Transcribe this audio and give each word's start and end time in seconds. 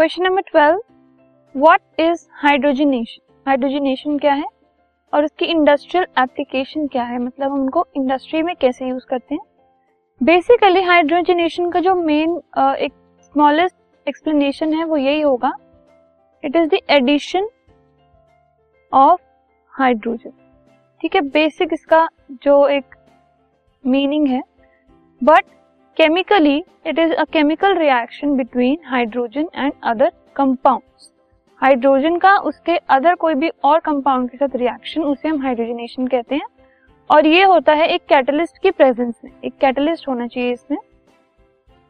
Question 0.00 0.22
number 0.22 0.42
twelve 0.42 0.78
what 1.54 2.00
is 2.00 2.24
hydrogenation 2.42 3.32
hydrogenation 3.46 4.16
क्या 4.18 4.32
है? 4.34 4.44
और 5.12 5.24
इसकी 5.24 5.44
इंडस्ट्रियल 5.44 6.06
एप्लीकेशन 6.18 6.86
क्या 6.86 7.02
है? 7.04 7.18
मतलब 7.18 7.52
हम 7.52 7.60
उनको 7.60 7.84
इंडस्ट्री 7.96 8.42
में 8.42 8.54
कैसे 8.60 8.88
यूज़ 8.88 9.04
करते 9.06 9.34
हैं? 9.34 9.42
बेसिकली 10.20 10.82
हाइड्रोजनेशन 10.82 11.70
का 11.70 11.80
जो 11.80 11.94
मेन 11.94 12.40
एक 12.58 12.92
स्मॉलेस्ट 13.22 14.08
एक्सप्लेनेशन 14.08 14.72
है 14.74 14.84
वो 14.84 14.96
यही 14.96 15.20
होगा। 15.20 15.52
It 16.44 16.56
is 16.56 16.68
the 16.68 16.80
addition 16.90 17.48
of 18.92 19.20
hydrogen 19.72 20.32
ठीक 21.00 21.14
है 21.14 21.20
बेसिक 21.30 21.72
इसका 21.72 22.06
जो 22.42 22.66
एक 22.68 22.94
मीनिंग 23.84 24.28
है। 24.28 24.42
But 25.20 25.44
chemically 25.96 26.56
it 26.86 26.98
is 26.98 27.12
a 27.12 27.24
chemical 27.32 27.76
reaction 27.78 28.36
between 28.36 28.78
hydrogen 28.86 29.48
and 29.54 29.72
other 29.84 30.12
compounds 30.36 31.10
hydrogen 31.62 32.16
का 32.18 32.36
उसके 32.40 32.76
अदर 32.90 33.14
कोई 33.14 33.34
भी 33.34 33.50
और 33.64 33.80
कंपाउंड 33.80 34.30
के 34.30 34.36
साथ 34.36 34.56
रिएक्शन 34.56 35.02
उसे 35.02 35.28
हम 35.28 35.42
हाइड्रोजनेशन 35.42 36.06
कहते 36.06 36.34
हैं। 36.34 36.46
और 37.10 37.26
ये 37.26 37.42
होता 37.42 37.72
है 37.72 37.88
एक 37.88 38.02
कैटलिस्ट 38.08 38.58
की 38.58 38.70
प्रेजेंस 38.70 39.14
में, 39.24 39.30
एक 39.44 39.54
कैटलिस्ट 39.60 40.08
होना 40.08 40.26
चाहिए 40.26 40.52
इसमें। 40.52 40.78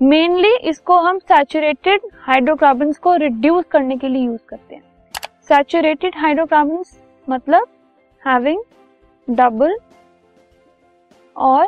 मेनली 0.00 0.54
इसको 0.68 0.98
हम 0.98 1.18
सैचुरेटेड 1.20 2.00
हाइड्रोकार्बन 2.22 2.92
को 3.02 3.14
रिड्यूस 3.16 3.64
करने 3.70 3.96
के 3.96 4.08
लिए 4.08 4.24
यूज़ 4.24 4.40
करते 4.48 4.74
हैं। 4.74 4.82
सैचुरेटेड 5.48 6.16
हाइड्रोकार्बन 6.16 6.84
मतलब 7.28 7.68
हैविंग 8.22 8.62
डबल 9.28 9.76
और 11.36 11.66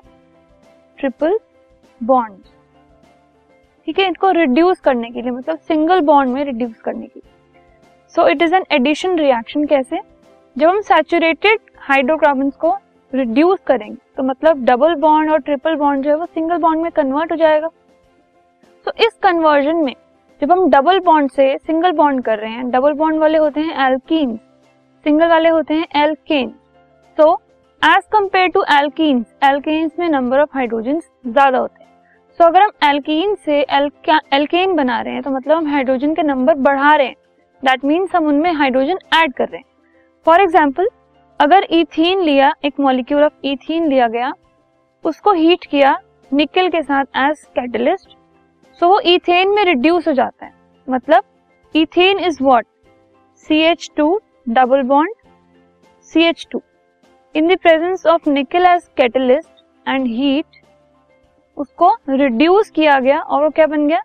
ट्रिपल 0.99 1.39
बॉन्ड 2.01 2.45
ठीक 3.89 3.99
है, 3.99 4.07
इनको 4.07 4.31
रिड्यूस 4.33 4.81
करने 4.81 5.11
के 5.11 5.23
लिए 5.23 5.31
मतलब 5.31 5.59
सिंगल 5.59 6.01
बॉन्ड 6.03 6.33
में 6.33 6.45
रिड्यूस 6.45 6.81
करने 6.81 7.07
के 7.07 7.21
लिए। 7.21 7.31
So 8.15 8.27
it 8.29 8.43
is 8.43 8.55
an 8.55 8.65
addition 8.73 9.19
reaction 9.19 9.65
कैसे? 9.67 10.01
जब 10.57 10.69
हम 10.69 10.81
सैचुरेटेड 10.83 11.61
हाइड्रोकार्बन 11.81 12.51
को 12.53 12.77
रिड्यूस 13.13 13.59
करेंगे 13.67 13.97
तो 14.17 14.23
मतलब 14.23 14.65
डबल 14.65 14.95
बॉन्ड 14.97 15.31
और 15.31 15.41
ट्रिपल 15.41 15.75
बॉन्ड 15.77 16.05
जो 16.05 16.11
है, 16.11 16.17
वो 16.17 16.27
सिंगल 16.27 16.59
बॉन्ड 16.59 16.83
में 16.83 16.91
कन्वर्ट 16.93 17.33
हो 17.33 17.37
जाएगा। 17.37 17.69
तो 18.87 18.93
इस 18.99 19.17
कन्वर्जन 19.23 19.77
में, 19.77 19.95
जब 20.43 20.53
हम 20.53 20.69
डबल 20.71 20.99
बॉन्ड 21.01 21.31
से 21.31 21.57
सिंगल 21.59 21.93
बॉन्ड 21.93 22.25
कर 22.25 22.39
रहे 22.39 22.51
हैं 22.51 22.71
डबल 22.71 22.93
बॉन्ड 22.95 23.21
वाले 23.21 23.39
होते 23.39 23.61
हैं 23.61 23.87
एल्कीन 23.87 24.37
सिंगल 25.07 25.29
वाले 25.29 25.49
होते 25.49 25.75
हैं 25.75 26.03
alkane 26.03 26.49
so 27.19 27.35
as 27.87 28.07
compare 28.13 28.49
to 28.49 28.63
alkene 28.73 29.25
alkanes 29.45 29.99
में 29.99 30.09
नंबर 30.09 30.41
ऑफ़ 30.41 30.49
हाइड्रोजन 30.55 30.99
ज़्यादा 31.27 31.59
होते 31.59 31.83
हैं। 31.83 31.91
सो 32.39 32.43
so, 32.43 32.49
अगर 32.49 32.63
हम 32.63 32.71
एल्कीन 32.85 33.35
से 33.45 33.61
एल्केन 34.35 34.75
बना 34.77 35.01
रहे 35.01 35.15
हैं 35.15 35.23
तो 35.23 35.31
मतलब 35.31 35.57
हम 35.57 35.67
हाइड्रोजन 35.73 36.15
के 36.15 36.23
नंबर 36.23 36.55
बढ़ा 36.61 36.95
रहे 36.95 37.07
हैं। 37.07 37.15
दैट 37.63 37.85
मीन्स 37.85 38.15
हम 38.17 38.27
उनमें 38.29 38.51
हाइड्रोजन 38.53 38.99
ऐड 39.15 39.35
कर 39.35 39.49
रहे 39.49 39.59
हैं। 39.59 39.65
फॉर 40.27 40.41
एग्ज़ाम्पल 40.41 40.89
अगर 41.41 41.67
इथीन 41.73 42.23
लिया 42.23 42.53
एक 42.65 42.81
मॉलिक्यूल 42.81 43.23
ऑफ़ 43.25 43.47
इथीन 43.47 43.89
लिया 43.89 44.09
गया 44.09 44.33
उसको 45.05 45.33
हीट 45.35 45.67
किया 45.71 45.97
निकल 46.31 46.69
के 46.69 46.83
साथ 46.83 47.05
एज 47.21 47.47
कैटलिस्ट 47.57 48.17
सो 48.81 48.89
वो 48.89 49.01
इथेन 49.07 49.55
में 49.55 49.65
रिड्यूस 49.65 50.09
हो 50.09 50.13
जाता 50.15 50.47
है। 50.47 50.53
मतलब 50.89 51.25
ethane 51.75 52.19
is 52.21 52.43
what 52.43 52.67
C 53.45 53.63
H 53.63 53.91
two 53.97 54.21
double 54.51 54.83
bond 54.85 55.29
C 56.09 56.25
H 56.25 56.47
two 56.51 56.63
in 57.37 57.49
the 57.49 57.57
presence 57.63 58.07
of 58.07 58.29
nickel 58.31 58.67
as 58.67 58.83
catalyst 58.97 59.65
and 59.87 60.07
heat 60.09 60.61
उसको 61.57 61.91
रिड्यूस 62.11 62.71
किया 62.71 62.99
गया 63.01 63.19
और 63.21 63.43
वो 63.45 63.51
क्या 63.51 63.67
बन 63.67 63.87
गया? 63.89 64.01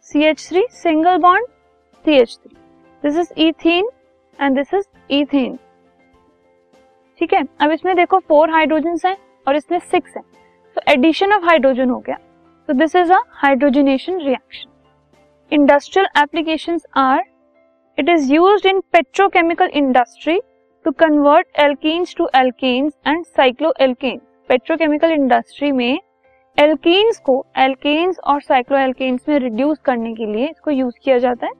C 0.00 0.24
H 0.24 0.46
three 0.48 0.64
single 0.72 1.18
bond 1.18 1.46
C 2.04 2.14
H 2.14 2.36
three 2.36 2.56
this 3.02 3.18
is 3.18 3.32
ethene 3.40 3.88
and 4.38 4.56
this 4.56 4.74
is 4.74 4.84
ethane 5.10 5.58
ठीक 7.20 7.34
है? 7.34 7.42
अब 7.60 7.70
इसमें 7.70 7.94
देखो 7.96 8.18
फोर 8.18 8.50
हाइड्रोजन 8.50 8.96
हैं 9.06 9.16
और 9.46 9.56
इसमें 9.56 9.78
सिक्स 9.80 10.16
है। 10.16 10.22
तो 10.76 10.80
एडिशन 10.92 11.32
ऑफ़ 11.32 11.44
हाइड्रोजन 11.44 11.90
हो 11.90 11.98
गया। 11.98 12.16
तो 12.68 12.72
this 12.72 12.96
is 12.96 13.12
a 13.12 13.20
hydrogenation 13.34 14.18
reaction 14.20 14.70
industrial 15.52 16.08
applications 16.22 16.86
are 16.96 17.24
it 17.98 18.08
is 18.08 18.32
used 18.34 18.66
in 18.66 18.80
petrochemical 18.92 19.70
industry 19.74 20.40
to 20.86 20.90
convert 20.92 21.46
alkenes 21.60 22.14
to 22.16 22.28
alkanes 22.36 22.92
and 23.06 23.24
cyclo 23.26 23.72
alkanes 23.80 24.20
petrochemical 24.48 25.10
industry 25.10 25.70
में 25.72 25.98
एल्कीन्स 26.58 27.18
को 27.20 27.34
एल्केन्स 27.58 28.18
और 28.24 28.40
साइक्लो 28.42 28.78
एल्केन्स 28.78 29.28
में 29.28 29.38
reduce 29.38 29.78
करने 29.84 30.14
के 30.14 30.26
लिए 30.26 30.48
इसको 30.48 30.70
यूज़ 30.70 30.94
किया 31.04 31.18
जाता 31.18 31.46
है। 31.46 31.52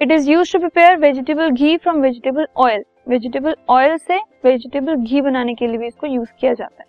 It 0.00 0.12
is 0.12 0.30
use 0.30 0.52
to 0.52 0.58
prepare 0.58 0.96
vegetable 0.96 1.50
ghee 1.50 1.76
from 1.76 2.00
vegetable 2.02 2.46
oil 2.56 2.84
vegetable 3.08 3.56
oil 3.70 3.96
से 3.96 4.18
वेजिटेबल 4.44 4.94
घी 4.94 5.20
बनाने 5.20 5.54
के 5.54 5.66
लिए 5.66 5.78
भी 5.78 5.86
इसको 5.86 6.06
यूज़ 6.06 6.28
किया 6.40 6.52
जाता 6.54 6.82
है। 6.82 6.88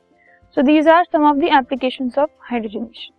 So 0.58 0.62
these 0.62 0.88
are 0.88 1.04
some 1.04 1.30
of 1.30 1.38
the 1.38 1.50
applications 1.58 2.20
of 2.20 2.30
hydrogenation 2.50 3.19